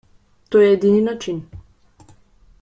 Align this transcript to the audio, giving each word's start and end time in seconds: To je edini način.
To 0.53 0.61
je 0.63 0.71
edini 0.77 1.03
način. 1.09 1.45